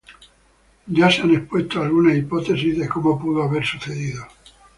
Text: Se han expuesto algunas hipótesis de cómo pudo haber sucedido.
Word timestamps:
Se 0.87 1.21
han 1.21 1.29
expuesto 1.35 1.79
algunas 1.83 2.17
hipótesis 2.17 2.75
de 2.79 2.89
cómo 2.89 3.19
pudo 3.21 3.43
haber 3.43 3.63
sucedido. 3.63 4.25